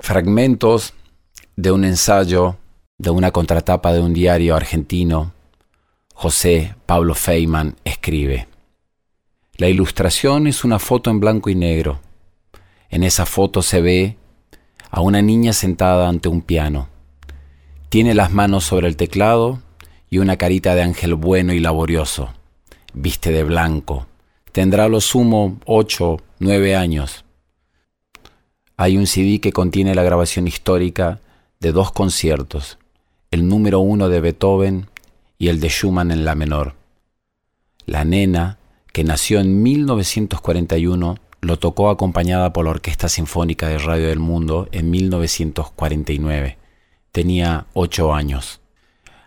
Fragmentos 0.00 0.94
de 1.56 1.70
un 1.70 1.84
ensayo 1.84 2.56
de 2.98 3.10
una 3.10 3.30
contratapa 3.30 3.92
de 3.92 4.00
un 4.00 4.14
diario 4.14 4.56
argentino, 4.56 5.32
José 6.14 6.74
Pablo 6.86 7.14
Feynman 7.14 7.76
escribe, 7.84 8.48
La 9.56 9.68
ilustración 9.68 10.46
es 10.46 10.64
una 10.64 10.78
foto 10.78 11.10
en 11.10 11.20
blanco 11.20 11.50
y 11.50 11.54
negro. 11.54 12.00
En 12.88 13.02
esa 13.04 13.26
foto 13.26 13.62
se 13.62 13.80
ve 13.80 14.16
a 14.90 15.00
una 15.00 15.22
niña 15.22 15.52
sentada 15.52 16.08
ante 16.08 16.28
un 16.28 16.42
piano. 16.42 16.88
Tiene 17.90 18.14
las 18.14 18.32
manos 18.32 18.64
sobre 18.64 18.88
el 18.88 18.96
teclado 18.96 19.60
y 20.08 20.18
una 20.18 20.36
carita 20.36 20.74
de 20.74 20.82
ángel 20.82 21.14
bueno 21.14 21.52
y 21.52 21.60
laborioso. 21.60 22.30
Viste 22.94 23.30
de 23.30 23.44
blanco. 23.44 24.06
Tendrá 24.52 24.88
lo 24.88 25.00
sumo 25.00 25.60
ocho, 25.66 26.16
nueve 26.38 26.74
años 26.74 27.24
hay 28.80 28.96
un 28.96 29.06
CD 29.06 29.40
que 29.40 29.52
contiene 29.52 29.94
la 29.94 30.02
grabación 30.02 30.48
histórica 30.48 31.20
de 31.60 31.70
dos 31.70 31.92
conciertos, 31.92 32.78
el 33.30 33.46
número 33.46 33.80
uno 33.80 34.08
de 34.08 34.22
Beethoven 34.22 34.86
y 35.36 35.48
el 35.48 35.60
de 35.60 35.68
Schumann 35.68 36.10
en 36.10 36.24
la 36.24 36.34
menor. 36.34 36.76
La 37.84 38.06
nena, 38.06 38.56
que 38.94 39.04
nació 39.04 39.38
en 39.38 39.62
1941, 39.62 41.18
lo 41.42 41.58
tocó 41.58 41.90
acompañada 41.90 42.54
por 42.54 42.64
la 42.64 42.70
Orquesta 42.70 43.10
Sinfónica 43.10 43.68
de 43.68 43.76
Radio 43.76 44.08
del 44.08 44.18
Mundo 44.18 44.66
en 44.72 44.90
1949. 44.90 46.56
Tenía 47.12 47.66
ocho 47.74 48.14
años. 48.14 48.62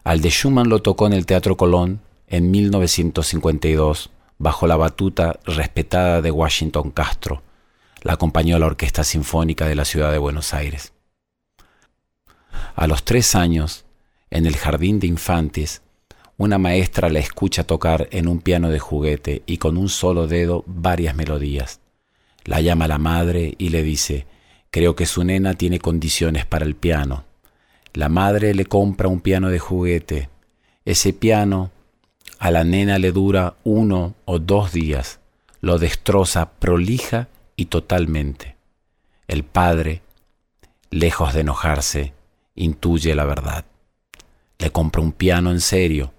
Al 0.04 0.22
de 0.22 0.32
Schumann 0.32 0.70
lo 0.70 0.82
tocó 0.82 1.06
en 1.06 1.14
el 1.14 1.28
Teatro 1.28 1.58
Colón 1.58 2.00
en 2.26 2.50
1952, 2.50 4.10
bajo 4.40 4.66
la 4.66 4.78
batuta 4.78 5.40
respetada 5.46 6.24
de 6.24 6.32
Washington 6.32 6.90
Castro 6.90 7.44
la 8.04 8.14
acompañó 8.14 8.56
a 8.56 8.60
la 8.60 8.68
Orquesta 8.68 9.04
Sinfónica 9.04 9.66
de 9.66 9.76
la 9.76 9.86
Ciudad 9.86 10.12
de 10.12 10.18
Buenos 10.18 10.54
Aires. 10.54 10.94
A 12.76 12.86
los 12.86 13.04
tres 13.04 13.34
años, 13.34 13.86
en 14.30 14.46
el 14.46 14.58
jardín 14.58 15.00
de 15.00 15.08
infantes, 15.08 15.82
una 16.38 16.58
maestra 16.58 17.10
la 17.10 17.20
escucha 17.20 17.64
tocar 17.64 18.10
en 18.12 18.28
un 18.28 18.42
piano 18.42 18.70
de 18.70 18.80
juguete 18.80 19.44
y 19.46 19.58
con 19.58 19.78
un 19.78 19.88
solo 19.88 20.28
dedo 20.28 20.64
varias 20.68 21.16
melodías. 21.16 21.80
La 22.44 22.60
llama 22.60 22.88
la 22.88 22.98
madre 22.98 23.56
y 23.58 23.70
le 23.70 23.84
dice, 23.84 24.28
creo 24.70 24.96
que 24.96 25.06
su 25.06 25.24
nena 25.24 25.54
tiene 25.54 25.80
condiciones 25.80 26.46
para 26.46 26.66
el 26.66 26.76
piano. 26.76 27.24
La 27.94 28.10
madre 28.10 28.54
le 28.54 28.66
compra 28.66 29.08
un 29.08 29.22
piano 29.22 29.50
de 29.50 29.60
juguete. 29.60 30.30
Ese 30.84 31.14
piano 31.14 31.72
a 32.40 32.52
la 32.52 32.66
nena 32.66 32.98
le 33.00 33.12
dura 33.12 33.56
uno 33.64 34.16
o 34.26 34.40
dos 34.40 34.74
días. 34.74 35.20
Lo 35.62 35.78
destroza 35.78 36.50
prolija 36.60 37.30
y 37.56 37.66
totalmente. 37.66 38.56
El 39.28 39.44
padre, 39.44 40.02
lejos 40.90 41.34
de 41.34 41.42
enojarse, 41.42 42.14
intuye 42.56 43.16
la 43.16 43.26
verdad. 43.26 43.66
Le 44.60 44.72
compra 44.72 45.02
un 45.02 45.12
piano 45.12 45.52
en 45.52 45.60
serio. 45.60 46.14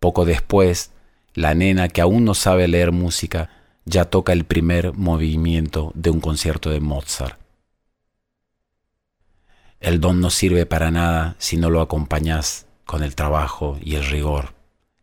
Poco 0.00 0.24
después, 0.24 0.90
la 1.34 1.54
nena 1.54 1.88
que 1.88 2.00
aún 2.00 2.24
no 2.24 2.34
sabe 2.34 2.68
leer 2.68 2.92
música 2.92 3.50
ya 3.84 4.04
toca 4.04 4.32
el 4.32 4.44
primer 4.44 4.92
movimiento 4.92 5.92
de 5.94 6.10
un 6.10 6.20
concierto 6.20 6.70
de 6.70 6.80
Mozart. 6.80 7.38
El 9.80 10.00
don 10.00 10.20
no 10.20 10.30
sirve 10.30 10.66
para 10.66 10.90
nada 10.90 11.34
si 11.38 11.56
no 11.56 11.68
lo 11.68 11.80
acompañas 11.80 12.66
con 12.84 13.02
el 13.02 13.16
trabajo 13.16 13.78
y 13.82 13.96
el 13.96 14.04
rigor. 14.04 14.54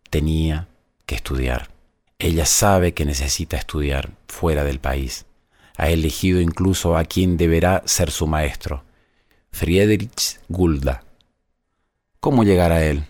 Tenía 0.10 0.70
que 1.06 1.16
estudiar. 1.16 1.70
Ella 2.18 2.46
sabe 2.46 2.94
que 2.94 3.06
necesita 3.06 3.58
estudiar 3.58 4.12
fuera 4.28 4.64
del 4.64 4.80
país 4.80 5.26
ha 5.80 5.90
elegido 5.90 6.42
incluso 6.42 6.98
a 6.98 7.06
quien 7.06 7.38
deberá 7.38 7.82
ser 7.86 8.12
su 8.12 8.28
maestro, 8.28 8.84
Friedrich 9.50 10.38
Gulda. 10.50 11.06
¿Cómo 12.20 12.44
llegar 12.44 12.74
a 12.74 12.84
él? 12.84 13.06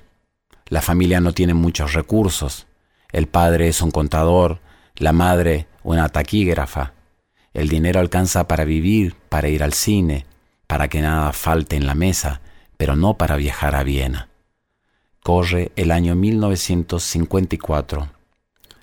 La 0.68 0.84
familia 0.84 1.20
no 1.20 1.34
tiene 1.34 1.56
muchos 1.56 1.94
recursos. 1.94 2.68
El 3.12 3.26
padre 3.26 3.70
es 3.70 3.82
un 3.82 3.90
contador, 3.90 4.60
la 4.98 5.14
madre 5.14 5.66
una 5.82 6.10
taquígrafa. 6.10 6.94
El 7.56 7.70
dinero 7.70 8.00
alcanza 8.00 8.48
para 8.48 8.66
vivir, 8.66 9.16
para 9.30 9.48
ir 9.48 9.64
al 9.64 9.74
cine, 9.74 10.28
para 10.68 10.90
que 10.90 11.02
nada 11.02 11.34
falte 11.34 11.76
en 11.76 11.88
la 11.88 11.96
mesa, 11.96 12.40
pero 12.78 12.96
no 12.96 13.18
para 13.18 13.36
viajar 13.36 13.74
a 13.74 13.82
Viena. 13.82 14.30
Corre 15.24 15.72
el 15.76 15.90
año 15.90 16.14
1954. 16.14 18.10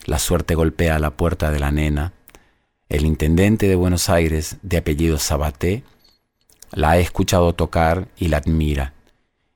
La 0.07 0.19
suerte 0.19 0.57
golpea 0.57 0.99
la 0.99 1.13
puerta 1.13 1.53
de 1.53 1.61
la 1.61 1.71
nena 1.71 2.16
el 2.89 3.05
intendente 3.05 3.69
de 3.69 3.75
Buenos 3.75 4.09
Aires, 4.09 4.57
de 4.63 4.77
apellido 4.77 5.19
Sabaté, 5.19 5.85
la 6.73 6.93
ha 6.93 6.99
escuchado 6.99 7.55
tocar 7.55 8.09
y 8.17 8.29
la 8.29 8.39
admira, 8.39 8.95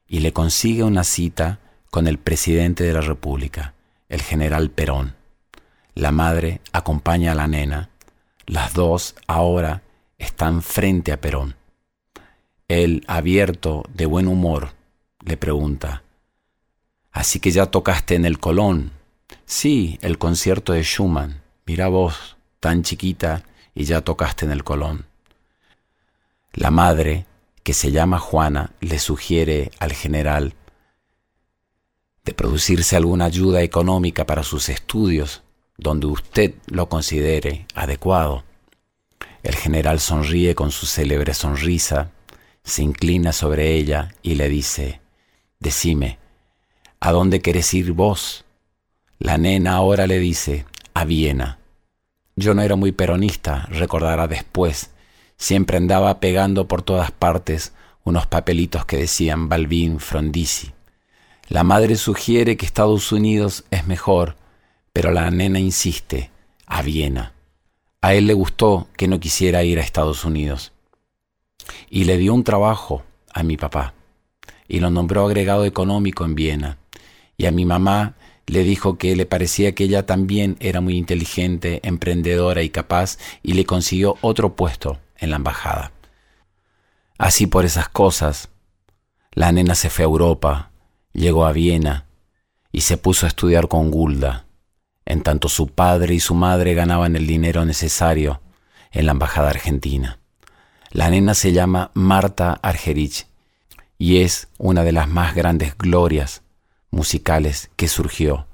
y 0.06 0.20
le 0.20 0.32
consigue 0.32 0.82
una 0.82 1.04
cita 1.04 1.60
con 1.90 2.06
el 2.06 2.18
presidente 2.18 2.84
de 2.84 2.92
la 2.92 3.00
República, 3.00 3.74
el 4.08 4.22
general 4.22 4.70
Perón. 4.70 5.14
La 5.94 6.12
madre 6.12 6.60
acompaña 6.72 7.32
a 7.32 7.34
la 7.34 7.46
nena. 7.46 7.90
Las 8.46 8.74
dos 8.74 9.14
ahora 9.26 9.82
están 10.18 10.62
frente 10.62 11.12
a 11.12 11.20
Perón. 11.20 11.56
Él, 12.68 13.04
abierto, 13.06 13.84
de 13.94 14.06
buen 14.06 14.28
humor, 14.28 14.72
le 15.24 15.36
pregunta, 15.36 16.02
Así 17.12 17.40
que 17.40 17.50
ya 17.50 17.66
tocaste 17.66 18.14
en 18.14 18.24
el 18.24 18.38
Colón. 18.38 18.92
Sí, 19.44 19.98
el 20.02 20.18
concierto 20.18 20.72
de 20.72 20.82
Schumann. 20.82 21.42
Mira 21.66 21.88
vos, 21.88 22.36
tan 22.60 22.82
chiquita, 22.82 23.42
y 23.74 23.84
ya 23.84 24.02
tocaste 24.02 24.44
en 24.44 24.52
el 24.52 24.64
Colón. 24.64 25.06
La 26.52 26.70
madre, 26.70 27.26
que 27.62 27.72
se 27.74 27.90
llama 27.90 28.18
Juana, 28.18 28.72
le 28.80 28.98
sugiere 28.98 29.70
al 29.78 29.92
general 29.92 30.54
de 32.24 32.34
producirse 32.34 32.96
alguna 32.96 33.26
ayuda 33.26 33.62
económica 33.62 34.26
para 34.26 34.42
sus 34.42 34.68
estudios, 34.68 35.42
donde 35.78 36.06
usted 36.06 36.54
lo 36.66 36.88
considere 36.88 37.66
adecuado. 37.74 38.44
El 39.42 39.54
general 39.54 40.00
sonríe 40.00 40.54
con 40.54 40.70
su 40.70 40.86
célebre 40.86 41.32
sonrisa, 41.32 42.10
se 42.62 42.82
inclina 42.82 43.32
sobre 43.32 43.74
ella 43.74 44.14
y 44.22 44.34
le 44.34 44.48
dice, 44.48 45.00
Decime, 45.60 46.18
¿a 47.00 47.12
dónde 47.12 47.40
querés 47.40 47.72
ir 47.72 47.92
vos? 47.92 48.44
La 49.18 49.38
nena 49.38 49.74
ahora 49.74 50.06
le 50.06 50.18
dice, 50.18 50.66
a 50.92 51.04
Viena. 51.04 51.59
Yo 52.40 52.54
no 52.54 52.62
era 52.62 52.74
muy 52.74 52.90
peronista, 52.90 53.66
recordará 53.68 54.26
después. 54.26 54.92
Siempre 55.36 55.76
andaba 55.76 56.20
pegando 56.20 56.66
por 56.66 56.80
todas 56.80 57.10
partes 57.10 57.74
unos 58.02 58.26
papelitos 58.26 58.86
que 58.86 58.96
decían 58.96 59.50
Balbín 59.50 60.00
Frondizi. 60.00 60.72
La 61.48 61.64
madre 61.64 61.96
sugiere 61.96 62.56
que 62.56 62.64
Estados 62.64 63.12
Unidos 63.12 63.64
es 63.70 63.86
mejor, 63.86 64.36
pero 64.94 65.10
la 65.10 65.30
nena 65.30 65.60
insiste, 65.60 66.30
a 66.64 66.80
Viena. 66.80 67.34
A 68.00 68.14
él 68.14 68.26
le 68.26 68.32
gustó 68.32 68.88
que 68.96 69.06
no 69.06 69.20
quisiera 69.20 69.62
ir 69.62 69.78
a 69.78 69.82
Estados 69.82 70.24
Unidos. 70.24 70.72
Y 71.90 72.04
le 72.04 72.16
dio 72.16 72.32
un 72.32 72.42
trabajo 72.42 73.02
a 73.34 73.42
mi 73.42 73.58
papá, 73.58 73.92
y 74.66 74.80
lo 74.80 74.88
nombró 74.88 75.26
agregado 75.26 75.66
económico 75.66 76.24
en 76.24 76.34
Viena. 76.34 76.78
Y 77.36 77.44
a 77.44 77.50
mi 77.50 77.66
mamá 77.66 78.14
le 78.50 78.64
dijo 78.64 78.98
que 78.98 79.14
le 79.14 79.26
parecía 79.26 79.76
que 79.76 79.84
ella 79.84 80.06
también 80.06 80.56
era 80.58 80.80
muy 80.80 80.96
inteligente, 80.96 81.78
emprendedora 81.84 82.62
y 82.62 82.70
capaz, 82.70 83.16
y 83.44 83.52
le 83.52 83.64
consiguió 83.64 84.16
otro 84.22 84.56
puesto 84.56 84.98
en 85.18 85.30
la 85.30 85.36
embajada. 85.36 85.92
Así 87.16 87.46
por 87.46 87.64
esas 87.64 87.88
cosas, 87.88 88.48
la 89.30 89.52
nena 89.52 89.76
se 89.76 89.88
fue 89.88 90.02
a 90.02 90.08
Europa, 90.08 90.72
llegó 91.12 91.46
a 91.46 91.52
Viena 91.52 92.06
y 92.72 92.80
se 92.80 92.96
puso 92.96 93.24
a 93.24 93.28
estudiar 93.28 93.68
con 93.68 93.92
Gulda, 93.92 94.46
en 95.04 95.22
tanto 95.22 95.48
su 95.48 95.68
padre 95.68 96.14
y 96.14 96.20
su 96.20 96.34
madre 96.34 96.74
ganaban 96.74 97.14
el 97.14 97.28
dinero 97.28 97.64
necesario 97.64 98.40
en 98.90 99.06
la 99.06 99.12
embajada 99.12 99.50
argentina. 99.50 100.18
La 100.90 101.08
nena 101.08 101.34
se 101.34 101.52
llama 101.52 101.92
Marta 101.94 102.58
Argerich 102.62 103.28
y 103.96 104.22
es 104.22 104.48
una 104.58 104.82
de 104.82 104.90
las 104.90 105.06
más 105.06 105.36
grandes 105.36 105.78
glorias 105.78 106.42
musicales 106.90 107.70
que 107.76 107.88
surgió 107.88 108.46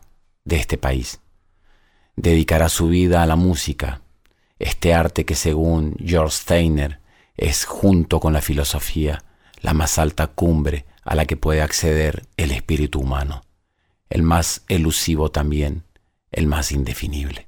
de 0.45 0.57
este 0.57 0.79
país. 0.79 1.21
Dedicará 2.17 2.69
su 2.69 2.89
vida 2.89 3.23
a 3.23 3.27
la 3.27 3.37
música, 3.37 4.03
este 4.59 4.95
arte 4.95 5.25
que 5.25 5.35
según 5.35 5.97
George 6.05 6.37
Steiner 6.37 7.01
es 7.37 7.65
junto 7.65 8.21
con 8.21 8.33
la 8.33 8.41
filosofía 8.41 9.23
la 9.61 9.75
más 9.75 9.99
alta 9.99 10.29
cumbre 10.29 10.87
a 11.03 11.15
la 11.15 11.27
que 11.27 11.37
puede 11.37 11.63
acceder 11.63 12.27
el 12.37 12.51
espíritu 12.53 13.01
humano, 13.01 13.43
el 14.09 14.23
más 14.23 14.63
elusivo 14.69 15.31
también, 15.31 15.85
el 16.31 16.47
más 16.47 16.73
indefinible. 16.73 17.47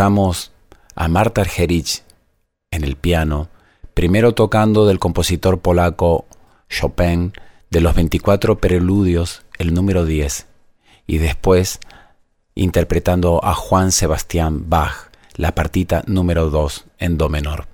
A 0.00 1.08
Marta 1.08 1.42
Argerich 1.42 2.04
en 2.70 2.84
el 2.84 2.96
piano, 2.96 3.50
primero 3.92 4.32
tocando 4.32 4.86
del 4.86 4.98
compositor 4.98 5.60
polaco 5.60 6.24
Chopin 6.70 7.34
de 7.68 7.82
los 7.82 7.94
24 7.94 8.60
preludios 8.60 9.42
el 9.58 9.74
número 9.74 10.06
10 10.06 10.46
y 11.06 11.18
después 11.18 11.80
interpretando 12.54 13.44
a 13.44 13.52
Juan 13.52 13.92
Sebastián 13.92 14.70
Bach 14.70 15.10
la 15.34 15.54
partita 15.54 16.02
número 16.06 16.48
2 16.48 16.86
en 16.96 17.18
do 17.18 17.28
menor. 17.28 17.66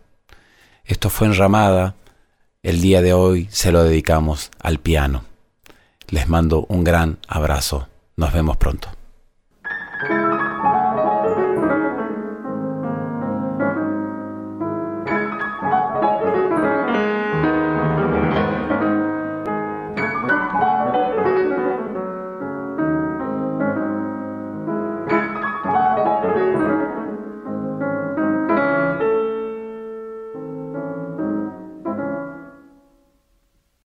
Esto 0.85 1.11
fue 1.11 1.29
en 1.29 1.37
Ramada, 1.37 1.95
el 2.64 2.81
día 2.81 3.03
de 3.03 3.12
hoy 3.12 3.47
se 3.53 3.70
lo 3.70 3.85
dedicamos 3.85 4.51
al 4.59 4.81
piano. 4.81 5.22
Les 6.09 6.29
mando 6.29 6.66
un 6.68 6.83
gran 6.83 7.18
abrazo, 7.29 7.87
nos 8.16 8.33
vemos 8.33 8.57
pronto. 8.57 8.95